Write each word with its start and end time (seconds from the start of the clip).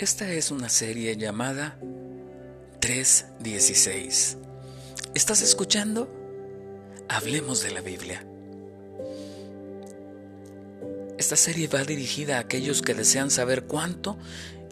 Esta 0.00 0.32
es 0.32 0.50
una 0.50 0.70
serie 0.70 1.14
llamada 1.18 1.78
316. 2.80 4.38
¿Estás 5.12 5.42
escuchando? 5.42 6.08
Hablemos 7.06 7.62
de 7.62 7.70
la 7.70 7.82
Biblia. 7.82 8.24
Esta 11.18 11.36
serie 11.36 11.68
va 11.68 11.84
dirigida 11.84 12.38
a 12.38 12.40
aquellos 12.40 12.80
que 12.80 12.94
desean 12.94 13.30
saber 13.30 13.64
cuánto 13.66 14.16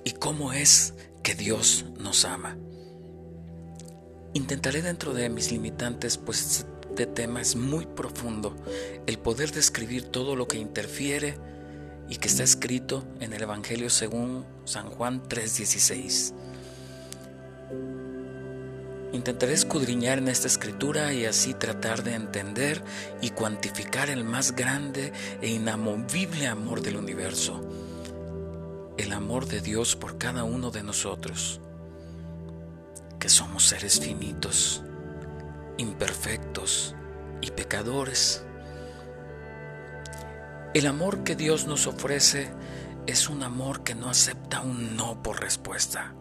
y 0.03 0.13
cómo 0.13 0.55
es 0.55 0.95
que 1.23 1.35
Dios 1.35 1.85
nos 1.99 2.25
ama. 2.25 2.57
Intentaré 4.33 4.81
dentro 4.81 5.13
de 5.13 5.29
mis 5.29 5.53
limitantes, 5.53 6.17
pues 6.17 6.65
este 6.89 7.05
tema 7.05 7.43
es 7.43 7.55
muy 7.55 7.85
profundo, 7.85 8.57
el 9.07 9.19
poder 9.19 9.53
describir 9.53 10.05
todo 10.05 10.37
lo 10.37 10.49
que 10.49 10.57
interfiere 10.57 11.37
y 12.09 12.17
que 12.17 12.29
está 12.29 12.43
escrito 12.43 13.05
en 13.21 13.33
el 13.33 13.43
Evangelio 13.43 13.91
según 13.91 14.45
San 14.65 14.89
Juan 14.91 15.23
3:16. 15.29 16.35
Intentaré 19.13 19.55
escudriñar 19.55 20.19
en 20.19 20.29
esta 20.29 20.47
escritura 20.47 21.13
y 21.13 21.25
así 21.25 21.55
tratar 21.55 22.03
de 22.03 22.15
entender 22.15 22.83
y 23.23 23.31
cuantificar 23.31 24.11
el 24.11 24.23
más 24.23 24.55
grande 24.55 25.13
e 25.41 25.49
inamovible 25.49 26.47
amor 26.47 26.83
del 26.83 26.97
universo, 26.97 27.61
el 28.99 29.13
amor 29.13 29.47
de 29.47 29.61
Dios 29.61 29.97
por 29.97 30.19
cada 30.19 30.45
uno 30.45 30.71
de 30.71 30.83
nosotros, 30.83 31.61
que 33.19 33.31
somos 33.31 33.65
seres 33.65 33.99
finitos, 33.99 34.83
imperfectos 35.79 36.95
y 37.41 37.51
pecadores 37.51 38.45
el 40.75 40.87
amor 40.87 41.25
que 41.25 41.35
Dios 41.35 41.67
nos 41.67 41.87
ofrece 41.87 42.51
es 43.07 43.29
un 43.29 43.43
amor 43.43 43.85
que 43.85 43.95
no 43.95 44.11
acepta 44.11 44.61
un 44.61 44.97
no 44.97 45.23
por 45.23 45.41
respuesta. 45.41 46.15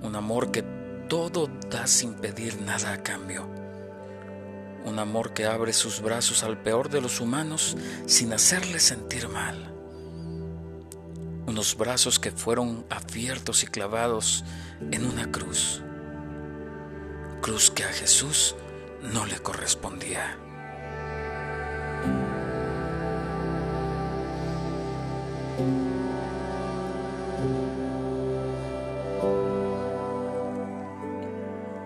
Un 0.00 0.16
amor 0.16 0.50
que 0.50 0.62
todo 1.08 1.48
da 1.70 1.86
sin 1.86 2.14
pedir 2.14 2.62
nada 2.62 2.94
a 2.94 3.02
cambio. 3.02 3.46
Un 4.86 4.98
amor 4.98 5.34
que 5.34 5.44
abre 5.44 5.74
sus 5.74 6.00
brazos 6.00 6.42
al 6.42 6.62
peor 6.62 6.88
de 6.88 7.02
los 7.02 7.20
humanos 7.20 7.76
sin 8.06 8.32
hacerle 8.32 8.80
sentir 8.80 9.28
mal. 9.28 9.74
Unos 11.46 11.76
brazos 11.76 12.18
que 12.18 12.30
fueron 12.30 12.86
abiertos 12.88 13.62
y 13.62 13.66
clavados 13.66 14.42
en 14.90 15.04
una 15.04 15.30
cruz. 15.30 15.82
Cruz 17.42 17.70
que 17.70 17.84
a 17.84 17.92
Jesús 17.92 18.56
no 19.02 19.26
le 19.26 19.38
correspondía. 19.38 20.38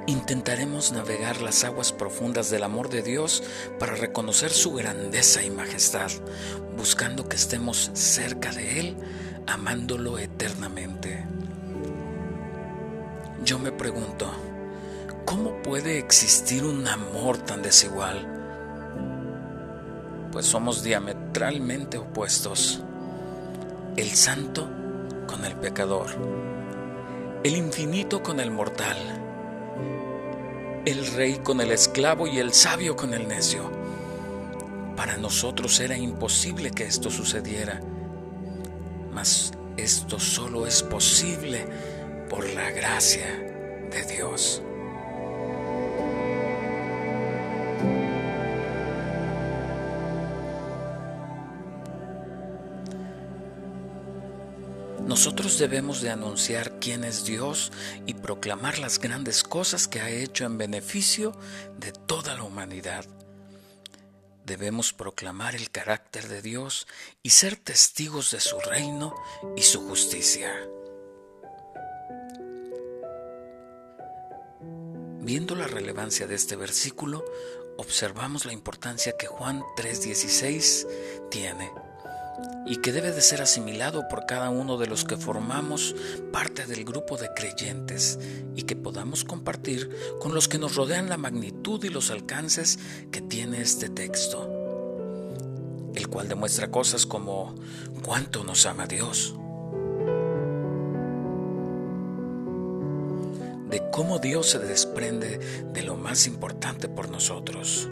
Intentaremos 0.06 0.92
navegar 0.92 1.40
las 1.40 1.64
aguas 1.64 1.92
profundas 1.92 2.50
del 2.50 2.62
amor 2.62 2.88
de 2.88 3.02
Dios 3.02 3.42
para 3.78 3.94
reconocer 3.94 4.50
su 4.50 4.72
grandeza 4.72 5.42
y 5.42 5.50
majestad, 5.50 6.10
buscando 6.76 7.28
que 7.28 7.36
estemos 7.36 7.90
cerca 7.94 8.52
de 8.52 8.80
Él, 8.80 8.96
amándolo 9.46 10.18
eternamente. 10.18 11.24
Yo 13.44 13.58
me 13.58 13.72
pregunto, 13.72 14.30
¿cómo 15.24 15.62
puede 15.62 15.98
existir 15.98 16.64
un 16.64 16.86
amor 16.86 17.38
tan 17.38 17.62
desigual? 17.62 18.26
Pues 20.32 20.46
somos 20.46 20.82
diametralmente 20.82 21.98
opuestos 21.98 22.82
el 23.96 24.10
santo 24.10 24.68
con 25.26 25.44
el 25.44 25.54
pecador, 25.54 26.06
el 27.44 27.56
infinito 27.56 28.22
con 28.22 28.40
el 28.40 28.50
mortal, 28.50 28.96
el 30.84 31.06
rey 31.14 31.38
con 31.42 31.60
el 31.60 31.70
esclavo 31.70 32.26
y 32.26 32.38
el 32.38 32.52
sabio 32.52 32.96
con 32.96 33.14
el 33.14 33.28
necio. 33.28 33.70
Para 34.96 35.16
nosotros 35.16 35.78
era 35.80 35.96
imposible 35.96 36.70
que 36.70 36.84
esto 36.84 37.10
sucediera, 37.10 37.80
mas 39.12 39.52
esto 39.76 40.18
solo 40.18 40.66
es 40.66 40.82
posible 40.82 41.66
por 42.28 42.48
la 42.50 42.70
gracia 42.70 43.26
de 43.90 44.04
Dios. 44.12 44.62
Nosotros 55.06 55.58
debemos 55.58 56.00
de 56.00 56.10
anunciar 56.10 56.80
quién 56.80 57.04
es 57.04 57.26
Dios 57.26 57.72
y 58.06 58.14
proclamar 58.14 58.78
las 58.78 58.98
grandes 58.98 59.42
cosas 59.42 59.86
que 59.86 60.00
ha 60.00 60.08
hecho 60.08 60.46
en 60.46 60.56
beneficio 60.56 61.32
de 61.78 61.92
toda 61.92 62.34
la 62.34 62.42
humanidad. 62.42 63.04
Debemos 64.46 64.94
proclamar 64.94 65.56
el 65.56 65.70
carácter 65.70 66.28
de 66.28 66.40
Dios 66.40 66.86
y 67.22 67.30
ser 67.30 67.56
testigos 67.56 68.30
de 68.30 68.40
su 68.40 68.58
reino 68.60 69.14
y 69.56 69.62
su 69.62 69.86
justicia. 69.86 70.50
Viendo 75.20 75.54
la 75.54 75.66
relevancia 75.66 76.26
de 76.26 76.34
este 76.34 76.56
versículo, 76.56 77.24
observamos 77.76 78.46
la 78.46 78.52
importancia 78.54 79.16
que 79.18 79.26
Juan 79.26 79.62
3:16 79.76 80.86
tiene 81.30 81.70
y 82.66 82.76
que 82.76 82.92
debe 82.92 83.12
de 83.12 83.20
ser 83.20 83.42
asimilado 83.42 84.08
por 84.08 84.26
cada 84.26 84.50
uno 84.50 84.78
de 84.78 84.86
los 84.86 85.04
que 85.04 85.16
formamos 85.16 85.94
parte 86.32 86.66
del 86.66 86.84
grupo 86.84 87.16
de 87.16 87.28
creyentes 87.34 88.18
y 88.56 88.62
que 88.62 88.76
podamos 88.76 89.24
compartir 89.24 89.90
con 90.20 90.34
los 90.34 90.48
que 90.48 90.58
nos 90.58 90.74
rodean 90.74 91.08
la 91.08 91.18
magnitud 91.18 91.82
y 91.84 91.88
los 91.88 92.10
alcances 92.10 92.78
que 93.10 93.20
tiene 93.20 93.60
este 93.60 93.88
texto, 93.88 94.50
el 95.94 96.08
cual 96.08 96.28
demuestra 96.28 96.70
cosas 96.70 97.06
como 97.06 97.54
cuánto 98.02 98.44
nos 98.44 98.66
ama 98.66 98.86
Dios, 98.86 99.34
de 103.70 103.90
cómo 103.90 104.18
Dios 104.18 104.50
se 104.50 104.58
desprende 104.58 105.38
de 105.72 105.82
lo 105.82 105.96
más 105.96 106.26
importante 106.26 106.88
por 106.88 107.10
nosotros 107.10 107.88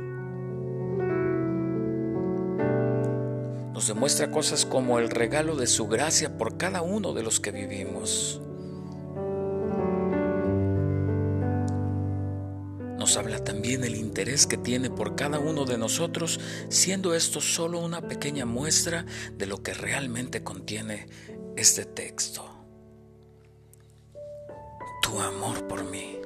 demuestra 3.87 4.31
cosas 4.31 4.67
como 4.67 4.99
el 4.99 5.11
regalo 5.11 5.57
de 5.57 5.67
su 5.67 5.89
gracia 5.89 6.37
por 6.37 6.57
cada 6.57 6.83
uno 6.83 7.13
de 7.15 7.23
los 7.23 7.41
que 7.41 7.51
vivimos. 7.51 8.41
Nos 12.99 13.17
habla 13.17 13.43
también 13.43 13.83
el 13.83 13.97
interés 13.97 14.47
que 14.47 14.57
tiene 14.57 14.89
por 14.89 15.17
cada 15.17 15.41
uno 15.41 15.65
de 15.65 15.77
nosotros, 15.77 16.39
siendo 16.69 17.15
esto 17.15 17.41
solo 17.41 17.81
una 17.81 18.01
pequeña 18.03 18.47
muestra 18.47 19.05
de 19.37 19.47
lo 19.47 19.61
que 19.63 19.75
realmente 19.75 20.45
contiene 20.45 21.09
este 21.57 21.85
texto. 21.85 22.45
Tu 25.03 25.21
amor 25.21 25.67
por 25.67 25.83
mí. 25.83 26.19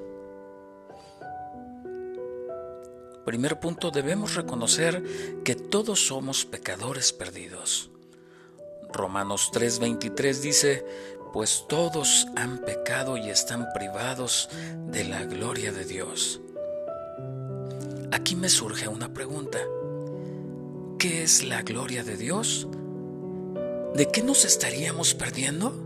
Primer 3.26 3.58
punto, 3.58 3.90
debemos 3.90 4.36
reconocer 4.36 5.02
que 5.44 5.56
todos 5.56 6.06
somos 6.06 6.44
pecadores 6.44 7.12
perdidos. 7.12 7.90
Romanos 8.92 9.50
3:23 9.52 10.40
dice, 10.40 10.86
pues 11.32 11.64
todos 11.68 12.28
han 12.36 12.58
pecado 12.58 13.16
y 13.16 13.28
están 13.28 13.66
privados 13.74 14.48
de 14.92 15.02
la 15.04 15.24
gloria 15.24 15.72
de 15.72 15.84
Dios. 15.84 16.40
Aquí 18.12 18.36
me 18.36 18.48
surge 18.48 18.86
una 18.86 19.12
pregunta. 19.12 19.58
¿Qué 20.96 21.24
es 21.24 21.42
la 21.42 21.62
gloria 21.62 22.04
de 22.04 22.16
Dios? 22.16 22.68
¿De 23.96 24.08
qué 24.12 24.22
nos 24.22 24.44
estaríamos 24.44 25.14
perdiendo? 25.14 25.85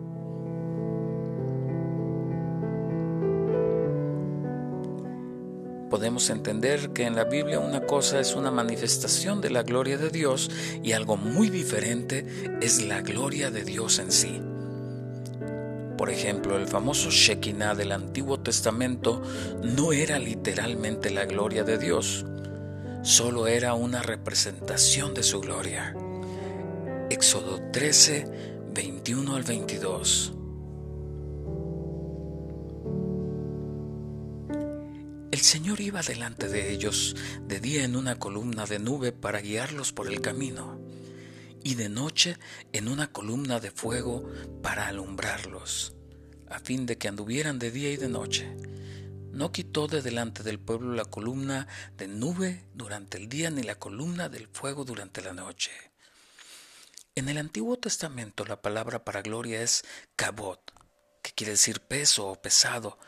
Podemos 5.91 6.31
entender 6.31 6.91
que 6.95 7.05
en 7.05 7.17
la 7.17 7.25
Biblia 7.25 7.59
una 7.59 7.85
cosa 7.85 8.21
es 8.21 8.35
una 8.35 8.51
manifestación 8.51 9.41
de 9.41 9.51
la 9.51 9.65
gloria 9.65 9.99
de 9.99 10.09
Dios 10.09 10.51
y 10.83 10.93
algo 10.93 11.17
muy 11.17 11.51
diferente 11.51 12.25
es 12.63 12.83
la 12.87 13.03
gloria 13.03 13.51
de 13.51 13.65
Dios 13.65 13.99
en 13.99 14.13
sí. 14.13 14.41
Por 15.99 16.09
ejemplo, 16.09 16.57
el 16.57 16.67
famoso 16.67 17.11
Shekinah 17.11 17.75
del 17.75 17.93
Antiguo 17.93 18.41
Testamento 18.41 19.21
no 19.63 19.93
era 19.93 20.19
literalmente 20.19 21.11
la 21.11 21.27
gloria 21.27 21.65
de 21.65 21.77
Dios, 21.77 22.25
solo 23.03 23.49
era 23.49 23.75
una 23.75 24.01
representación 24.01 25.13
de 25.13 25.23
su 25.23 25.41
gloria. 25.41 25.95
Éxodo 27.11 27.61
13, 27.73 28.27
21 28.73 29.37
al 29.37 29.43
22. 29.43 30.40
El 35.41 35.47
Señor 35.47 35.81
iba 35.81 36.03
delante 36.03 36.49
de 36.49 36.71
ellos 36.71 37.17
de 37.41 37.61
día 37.61 37.83
en 37.83 37.97
una 37.97 38.19
columna 38.19 38.67
de 38.67 38.79
nube 38.79 39.11
para 39.11 39.41
guiarlos 39.41 39.91
por 39.91 40.07
el 40.07 40.21
camino, 40.21 40.79
y 41.65 41.77
de 41.77 41.89
noche 41.89 42.37
en 42.75 42.89
una 42.89 43.11
columna 43.11 43.59
de 43.59 43.71
fuego 43.71 44.31
para 44.63 44.87
alumbrarlos, 44.87 45.95
a 46.51 46.59
fin 46.59 46.85
de 46.85 46.99
que 46.99 47.09
anduvieran 47.09 47.59
de 47.59 47.71
día 47.71 47.91
y 47.91 47.97
de 47.97 48.11
noche. 48.11 48.55
No 49.33 49.51
quitó 49.51 49.87
de 49.87 50.03
delante 50.03 50.43
del 50.43 50.61
pueblo 50.61 50.93
la 50.93 51.07
columna 51.07 51.67
de 51.97 52.07
nube 52.07 52.67
durante 52.75 53.17
el 53.17 53.31
día 53.31 53.49
ni 53.49 53.63
la 53.63 53.77
columna 53.77 54.29
del 54.29 54.47
fuego 54.47 54.85
durante 54.85 55.23
la 55.23 55.33
noche. 55.33 55.71
En 57.15 57.31
el 57.31 57.39
Antiguo 57.39 57.79
Testamento 57.79 58.45
la 58.45 58.61
palabra 58.61 59.07
para 59.07 59.23
gloria 59.23 59.63
es 59.63 59.87
kabot, 60.17 60.61
que 61.23 61.33
quiere 61.33 61.53
decir 61.53 61.81
peso 61.81 62.27
o 62.27 62.43
pesado. 62.43 62.99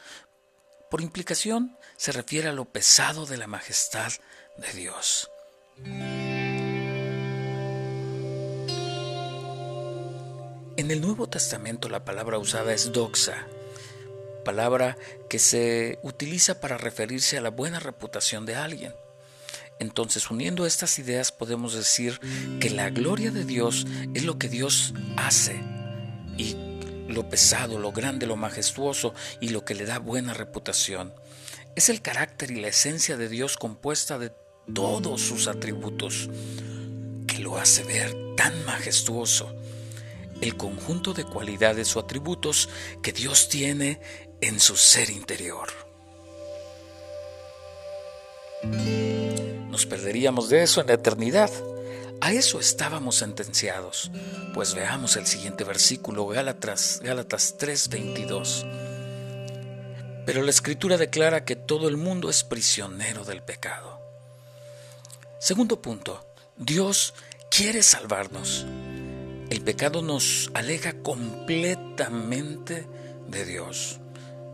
Por 0.93 1.01
implicación 1.01 1.75
se 1.97 2.13
refiere 2.13 2.51
a 2.51 2.53
lo 2.53 2.67
pesado 2.67 3.25
de 3.25 3.39
la 3.39 3.47
majestad 3.47 4.13
de 4.59 4.73
Dios. 4.75 5.31
En 10.77 10.91
el 10.91 11.01
Nuevo 11.01 11.31
Testamento 11.31 11.89
la 11.89 12.05
palabra 12.05 12.37
usada 12.37 12.75
es 12.75 12.93
doxa, 12.93 13.47
palabra 14.45 14.99
que 15.31 15.39
se 15.39 15.99
utiliza 16.03 16.61
para 16.61 16.77
referirse 16.77 17.39
a 17.39 17.41
la 17.41 17.49
buena 17.49 17.81
reputación 17.81 18.45
de 18.45 18.57
alguien. 18.57 18.95
Entonces, 19.79 20.31
uniendo 20.31 20.67
estas 20.67 20.99
ideas, 20.99 21.33
podemos 21.33 21.73
decir 21.73 22.21
que 22.61 22.69
la 22.69 22.91
gloria 22.91 23.31
de 23.31 23.47
Dios 23.47 23.87
es 24.13 24.25
lo 24.25 24.39
que 24.39 24.51
Dios 24.51 24.93
hace 25.17 25.59
y 26.37 26.55
lo 27.13 27.29
pesado, 27.29 27.79
lo 27.79 27.93
grande, 27.93 28.27
lo 28.27 28.37
majestuoso 28.37 29.15
y 29.41 29.51
lo 29.51 29.65
que 29.65 29.75
le 29.75 29.85
da 29.85 29.99
buena 29.99 30.35
reputación. 30.35 31.15
Es 31.77 31.89
el 31.89 32.03
carácter 32.03 32.51
y 32.51 32.61
la 32.61 32.69
esencia 32.69 33.17
de 33.17 33.29
Dios 33.29 33.57
compuesta 33.57 34.19
de 34.19 34.33
todos 34.73 35.21
sus 35.21 35.49
atributos 35.49 36.29
que 37.27 37.39
lo 37.39 37.59
hace 37.59 37.83
ver 37.85 38.15
tan 38.37 38.65
majestuoso 38.65 39.55
el 40.43 40.57
conjunto 40.57 41.15
de 41.15 41.25
cualidades 41.25 41.95
o 41.97 42.01
atributos 42.01 42.69
que 43.01 43.13
Dios 43.13 43.49
tiene 43.49 44.01
en 44.41 44.59
su 44.59 44.77
ser 44.77 45.09
interior. 45.09 45.69
Nos 49.71 49.87
perderíamos 49.87 50.49
de 50.49 50.65
eso 50.65 50.81
en 50.81 50.89
la 50.89 50.95
eternidad. 50.95 51.51
A 52.23 52.31
eso 52.31 52.61
estábamos 52.61 53.17
sentenciados. 53.17 54.13
Pues 54.55 54.75
veamos 54.77 55.17
el 55.17 55.27
siguiente 55.27 55.65
versículo, 55.65 56.25
Gálatas, 56.29 57.01
Gálatas 57.03 57.57
3:22. 57.59 58.65
Pero 60.25 60.43
la 60.43 60.51
escritura 60.51 60.97
declara 60.97 61.45
que 61.45 61.57
todo 61.57 61.89
el 61.89 61.97
mundo 61.97 62.31
es 62.31 62.45
prisionero 62.45 63.25
del 63.25 63.43
pecado. 63.43 64.01
Segundo 65.41 65.83
punto, 65.83 66.25
Dios 66.57 67.13
quiere 67.51 67.83
salvarnos. 67.83 68.67
El 69.51 69.61
pecado 69.63 70.01
nos 70.01 70.49
aleja 70.55 70.93
completamente 71.03 72.87
de 73.27 73.45
Dios. 73.45 73.99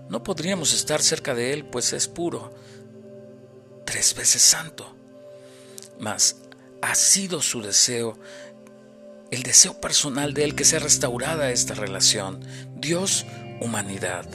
No 0.08 0.22
podríamos 0.22 0.72
estar 0.72 1.02
cerca 1.02 1.34
de 1.34 1.52
Él, 1.52 1.66
pues 1.66 1.92
es 1.92 2.08
puro, 2.08 2.50
tres 3.84 4.14
veces 4.14 4.40
santo. 4.40 4.96
Mas 5.98 6.47
ha 6.82 6.94
sido 6.94 7.42
su 7.42 7.62
deseo, 7.62 8.18
el 9.30 9.42
deseo 9.42 9.80
personal 9.80 10.34
de 10.34 10.44
Él, 10.44 10.54
que 10.54 10.64
sea 10.64 10.78
restaurada 10.78 11.50
esta 11.50 11.74
relación. 11.74 12.40
Dios, 12.76 13.26
humanidad. 13.60 14.26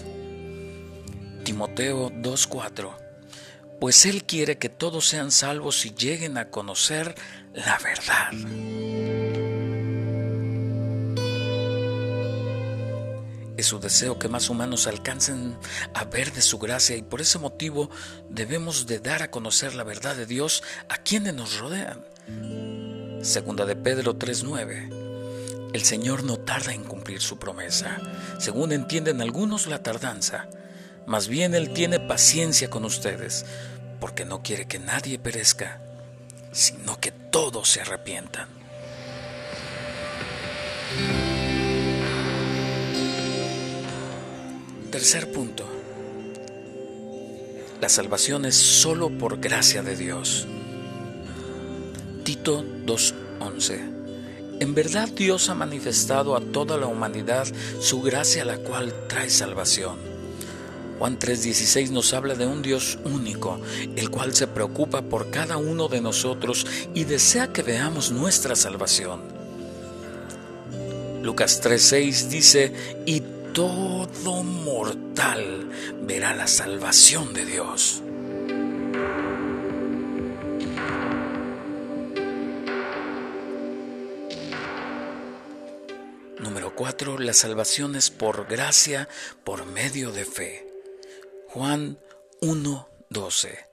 Timoteo 1.44 2.10
2.4 2.10 2.96
Pues 3.80 4.06
Él 4.06 4.24
quiere 4.24 4.58
que 4.58 4.70
todos 4.70 5.08
sean 5.08 5.32
salvos 5.32 5.86
y 5.86 5.94
lleguen 5.94 6.38
a 6.38 6.50
conocer 6.50 7.16
la 7.54 7.78
verdad. 7.80 8.32
Es 13.56 13.68
su 13.68 13.80
deseo 13.80 14.18
que 14.20 14.28
más 14.28 14.50
humanos 14.50 14.88
alcancen 14.88 15.58
a 15.94 16.06
ver 16.06 16.34
de 16.34 16.42
su 16.42 16.60
gracia 16.60 16.96
y 16.96 17.02
por 17.02 17.22
ese 17.22 17.40
motivo 17.40 17.90
debemos 18.30 18.88
de 18.88 19.00
dar 19.00 19.22
a 19.22 19.32
conocer 19.32 19.76
la 19.76 19.84
verdad 19.84 20.16
de 20.16 20.26
Dios 20.26 20.64
a 20.90 20.98
quienes 20.98 21.34
nos 21.34 21.60
rodean. 21.60 22.13
Segunda 23.22 23.66
de 23.66 23.76
Pedro 23.76 24.16
3:9. 24.18 24.90
El 25.74 25.82
Señor 25.84 26.24
no 26.24 26.38
tarda 26.38 26.74
en 26.74 26.84
cumplir 26.84 27.22
su 27.22 27.40
promesa, 27.40 27.98
según 28.38 28.72
entienden 28.72 29.22
algunos 29.22 29.68
la 29.68 29.82
tardanza. 29.82 30.48
Más 31.06 31.28
bien 31.28 31.56
Él 31.56 31.74
tiene 31.74 32.00
paciencia 32.00 32.70
con 32.70 32.86
ustedes, 32.86 33.46
porque 34.00 34.26
no 34.26 34.44
quiere 34.44 34.68
que 34.68 34.80
nadie 34.80 35.18
perezca, 35.20 35.82
sino 36.52 37.00
que 37.00 37.12
todos 37.12 37.70
se 37.70 37.82
arrepientan. 37.82 38.48
Tercer 44.92 45.32
punto. 45.32 45.68
La 47.82 47.90
salvación 47.90 48.46
es 48.46 48.56
solo 48.56 49.10
por 49.18 49.40
gracia 49.40 49.82
de 49.82 49.96
Dios. 49.96 50.48
Tito 52.24 52.64
2.11. 52.86 54.60
En 54.62 54.74
verdad 54.74 55.10
Dios 55.10 55.50
ha 55.50 55.56
manifestado 55.56 56.38
a 56.38 56.40
toda 56.42 56.78
la 56.78 56.88
humanidad 56.88 57.48
su 57.80 58.02
gracia 58.02 58.46
la 58.46 58.58
cual 58.60 58.94
trae 59.10 59.30
salvación. 59.30 59.98
Juan 61.00 61.20
3:16 61.20 61.92
nos 61.92 62.14
habla 62.14 62.36
de 62.36 62.46
un 62.46 62.62
Dios 62.62 62.98
único, 63.04 63.60
el 63.98 64.10
cual 64.10 64.34
se 64.34 64.48
preocupa 64.48 65.02
por 65.02 65.32
cada 65.32 65.58
uno 65.58 65.90
de 65.90 66.00
nosotros 66.00 66.66
y 66.94 67.04
desea 67.04 67.52
que 67.52 67.62
veamos 67.62 68.12
nuestra 68.12 68.56
salvación. 68.56 69.22
Lucas 71.22 71.62
3:6 71.62 72.30
dice, 72.30 72.74
y 73.06 73.22
todo 73.54 74.44
mortal 74.44 75.70
verá 76.04 76.34
la 76.34 76.48
salvación 76.48 77.34
de 77.34 77.46
Dios. 77.46 78.02
Número 86.74 86.76
4. 86.76 87.20
La 87.20 87.34
salvación 87.34 87.96
es 87.96 88.10
por 88.10 88.48
gracia, 88.48 89.08
por 89.44 89.66
medio 89.66 90.12
de 90.12 90.26
fe. 90.26 90.68
Juan 91.50 92.00
1:12. 92.42 93.68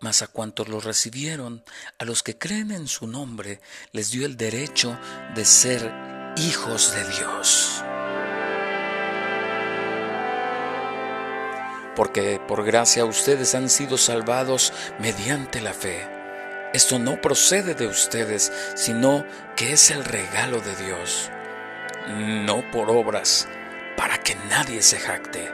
Mas 0.00 0.22
a 0.22 0.28
cuantos 0.28 0.68
lo 0.68 0.78
recibieron, 0.78 1.64
a 1.98 2.04
los 2.04 2.22
que 2.22 2.38
creen 2.38 2.70
en 2.70 2.86
su 2.86 3.08
nombre, 3.08 3.60
les 3.90 4.12
dio 4.12 4.24
el 4.24 4.36
derecho 4.36 4.96
de 5.34 5.44
ser 5.44 5.92
hijos 6.36 6.92
de 6.92 7.04
Dios. 7.08 7.82
porque 11.96 12.40
por 12.46 12.64
gracia 12.64 13.04
ustedes 13.04 13.56
han 13.56 13.68
sido 13.68 13.98
salvados 13.98 14.72
mediante 15.00 15.60
la 15.60 15.74
fe. 15.74 16.08
Esto 16.72 17.00
no 17.00 17.20
procede 17.20 17.74
de 17.74 17.88
ustedes, 17.88 18.52
sino 18.76 19.26
que 19.56 19.72
es 19.72 19.90
el 19.90 20.04
regalo 20.04 20.60
de 20.60 20.76
Dios, 20.76 21.32
no 22.06 22.62
por 22.70 22.90
obras, 22.90 23.48
para 23.96 24.18
que 24.18 24.34
nadie 24.48 24.82
se 24.82 24.98
jacte. 24.98 25.50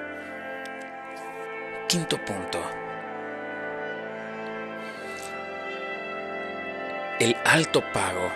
Quinto 1.89 2.23
punto. 2.25 2.63
El 7.21 7.37
alto 7.45 7.83
pago, 7.93 8.31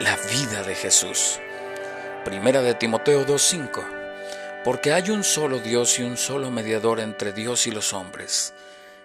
la 0.00 0.16
vida 0.30 0.62
de 0.62 0.74
Jesús. 0.74 1.40
Primera 2.24 2.62
de 2.62 2.74
Timoteo 2.74 3.26
2.5 3.26 4.02
porque 4.64 4.92
hay 4.92 5.10
un 5.10 5.24
solo 5.24 5.58
Dios 5.58 5.98
y 5.98 6.02
un 6.02 6.16
solo 6.16 6.50
mediador 6.50 7.00
entre 7.00 7.32
Dios 7.32 7.66
y 7.66 7.72
los 7.72 7.92
hombres, 7.92 8.54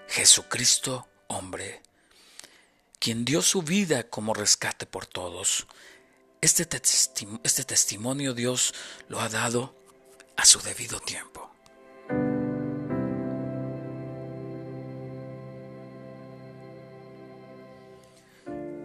Jesucristo 0.07 1.07
hombre, 1.27 1.81
quien 2.99 3.25
dio 3.25 3.41
su 3.41 3.63
vida 3.63 4.03
como 4.03 4.33
rescate 4.33 4.85
por 4.85 5.05
todos. 5.07 5.67
Este, 6.41 6.67
este 7.43 7.63
testimonio 7.63 8.33
Dios 8.33 8.73
lo 9.07 9.19
ha 9.19 9.29
dado 9.29 9.75
a 10.35 10.45
su 10.45 10.59
debido 10.61 10.99
tiempo. 10.99 11.49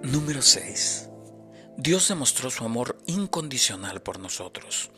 Número 0.03 0.43
6. 0.43 1.09
Dios 1.77 2.09
demostró 2.09 2.51
su 2.51 2.65
amor 2.65 2.99
incondicional 3.07 4.03
por 4.03 4.19
nosotros 4.19 4.91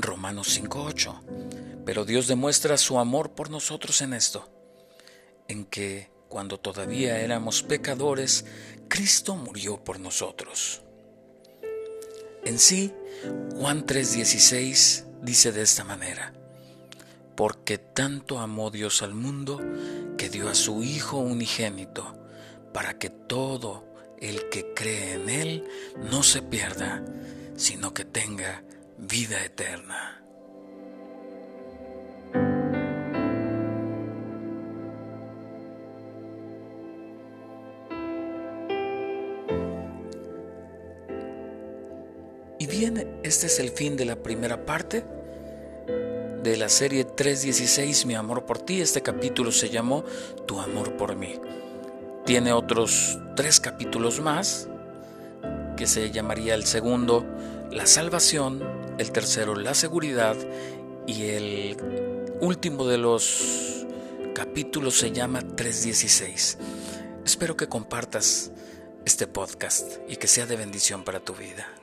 Romanos 0.00 0.58
5.8. 0.58 1.84
Pero 1.84 2.04
Dios 2.04 2.26
demuestra 2.26 2.76
su 2.76 2.98
amor 2.98 3.32
por 3.32 3.50
nosotros 3.50 4.00
en 4.02 4.12
esto, 4.12 4.48
en 5.48 5.64
que 5.64 6.10
cuando 6.28 6.58
todavía 6.58 7.18
éramos 7.20 7.62
pecadores, 7.62 8.44
Cristo 8.88 9.34
murió 9.34 9.82
por 9.82 9.98
nosotros. 9.98 10.82
En 12.44 12.58
sí, 12.58 12.92
Juan 13.56 13.84
3:16 13.84 15.04
dice 15.22 15.52
de 15.52 15.62
esta 15.62 15.84
manera, 15.84 16.32
porque 17.36 17.78
tanto 17.78 18.38
amó 18.38 18.70
Dios 18.70 19.02
al 19.02 19.14
mundo 19.14 19.60
que 20.16 20.30
dio 20.30 20.48
a 20.48 20.54
su 20.54 20.82
Hijo 20.82 21.18
unigénito, 21.18 22.16
para 22.72 22.98
que 22.98 23.10
todo 23.10 23.84
el 24.20 24.48
que 24.48 24.72
cree 24.74 25.14
en 25.14 25.28
Él 25.28 25.64
no 26.10 26.22
se 26.22 26.42
pierda, 26.42 27.04
sino 27.56 27.92
que 27.92 28.04
tenga 28.04 28.62
vida 28.98 29.44
eterna. 29.44 30.19
Y 42.60 42.66
bien, 42.66 43.20
este 43.22 43.46
es 43.46 43.58
el 43.58 43.70
fin 43.70 43.96
de 43.96 44.04
la 44.04 44.16
primera 44.16 44.66
parte 44.66 45.02
de 46.42 46.58
la 46.58 46.68
serie 46.68 47.04
316, 47.04 48.04
Mi 48.04 48.14
amor 48.14 48.44
por 48.44 48.58
ti. 48.58 48.82
Este 48.82 49.00
capítulo 49.00 49.50
se 49.50 49.70
llamó 49.70 50.04
Tu 50.46 50.60
amor 50.60 50.94
por 50.98 51.16
mí. 51.16 51.40
Tiene 52.26 52.52
otros 52.52 53.18
tres 53.34 53.60
capítulos 53.60 54.20
más, 54.20 54.68
que 55.78 55.86
se 55.86 56.10
llamaría 56.10 56.54
el 56.54 56.66
segundo, 56.66 57.24
La 57.70 57.86
salvación, 57.86 58.62
el 58.98 59.10
tercero, 59.10 59.56
La 59.56 59.72
seguridad, 59.72 60.36
y 61.06 61.30
el 61.30 61.78
último 62.42 62.86
de 62.86 62.98
los 62.98 63.86
capítulos 64.34 64.98
se 64.98 65.12
llama 65.12 65.40
316. 65.40 66.58
Espero 67.24 67.56
que 67.56 67.70
compartas 67.70 68.52
este 69.06 69.26
podcast 69.26 69.96
y 70.10 70.16
que 70.16 70.26
sea 70.26 70.44
de 70.44 70.56
bendición 70.56 71.04
para 71.04 71.20
tu 71.20 71.32
vida. 71.32 71.79